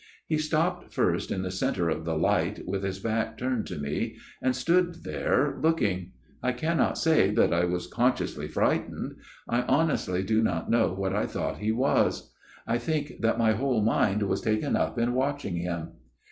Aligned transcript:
He 0.25 0.39
stopped 0.39 0.91
first 0.91 1.29
in 1.29 1.43
the 1.43 1.51
centre 1.51 1.87
of 1.87 2.05
the 2.05 2.17
light, 2.17 2.63
with 2.65 2.81
his 2.83 2.97
back 2.97 3.37
turned 3.37 3.67
to 3.67 3.77
me, 3.77 4.17
and 4.41 4.55
stood 4.55 5.03
there, 5.03 5.59
looking. 5.61 6.13
I 6.41 6.53
cannot 6.53 6.97
say 6.97 7.29
that 7.29 7.53
I 7.53 7.65
was 7.65 7.85
consciously 7.85 8.47
frightened; 8.47 9.17
I 9.47 9.61
honestly 9.61 10.23
do 10.23 10.41
not 10.41 10.71
know 10.71 10.91
what 10.91 11.13
I 11.15 11.27
thought 11.27 11.59
he 11.59 11.71
was. 11.71 12.33
I 12.65 12.79
think 12.79 13.19
that 13.21 13.37
my 13.37 13.51
whole 13.51 13.83
mind 13.83 14.23
was 14.23 14.41
taken 14.41 14.75
up 14.75 14.97
in 14.97 15.13
watching 15.13 15.57
him. 15.57 15.89